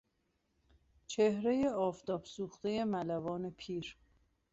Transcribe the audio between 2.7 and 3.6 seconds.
ملوان